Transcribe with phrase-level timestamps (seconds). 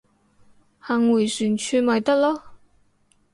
[0.79, 2.41] 行迴旋處咪得囉